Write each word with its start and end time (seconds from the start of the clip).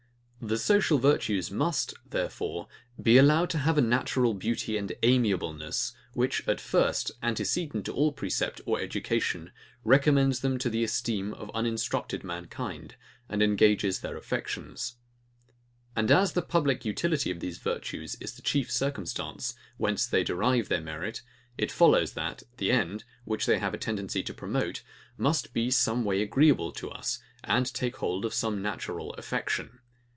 The 0.43 0.57
social 0.57 0.97
virtues 0.97 1.51
must, 1.51 1.93
therefore, 2.03 2.67
be 2.99 3.19
allowed 3.19 3.51
to 3.51 3.59
have 3.59 3.77
a 3.77 3.81
natural 3.81 4.33
beauty 4.33 4.75
and 4.75 4.91
amiableness, 5.03 5.93
which, 6.13 6.41
at 6.47 6.59
first, 6.59 7.11
antecedent 7.21 7.85
to 7.85 7.93
all 7.93 8.11
precept 8.11 8.59
or 8.65 8.79
education, 8.81 9.51
recommends 9.83 10.39
them 10.39 10.57
to 10.57 10.67
the 10.67 10.83
esteem 10.83 11.31
of 11.35 11.51
uninstructed 11.53 12.23
mankind, 12.23 12.95
and 13.29 13.43
engages 13.43 13.99
their 13.99 14.17
affections. 14.17 14.95
And 15.95 16.09
as 16.09 16.33
the 16.33 16.41
public 16.41 16.85
utility 16.85 17.29
of 17.29 17.39
these 17.39 17.59
virtues 17.59 18.15
is 18.15 18.33
the 18.33 18.41
chief 18.41 18.71
circumstance, 18.71 19.53
whence 19.77 20.07
they 20.07 20.23
derive 20.23 20.69
their 20.69 20.81
merit, 20.81 21.21
it 21.55 21.71
follows, 21.71 22.13
that 22.13 22.41
the 22.57 22.71
end, 22.71 23.03
which 23.25 23.45
they 23.45 23.59
have 23.59 23.75
a 23.75 23.77
tendency 23.77 24.23
to 24.23 24.33
promote, 24.33 24.81
must 25.19 25.53
be 25.53 25.69
some 25.69 26.03
way 26.03 26.19
agreeable 26.19 26.71
to 26.71 26.89
us, 26.89 27.19
and 27.43 27.71
take 27.71 27.97
hold 27.97 28.25
of 28.25 28.33
some 28.33 28.59
natural 28.63 29.13
affection. 29.19 29.77